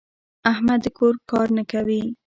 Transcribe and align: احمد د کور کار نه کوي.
احمد 0.51 0.79
د 0.85 0.87
کور 0.97 1.15
کار 1.31 1.47
نه 1.57 1.63
کوي. 1.71 2.01